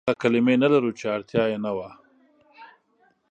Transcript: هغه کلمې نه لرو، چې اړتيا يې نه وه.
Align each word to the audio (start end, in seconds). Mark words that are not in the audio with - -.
هغه 0.05 0.13
کلمې 0.23 0.55
نه 0.63 0.67
لرو، 0.73 0.91
چې 0.99 1.05
اړتيا 1.15 1.43
يې 1.51 1.57
نه 1.65 1.71
وه. 1.77 1.89